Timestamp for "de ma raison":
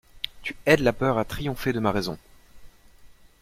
1.73-2.17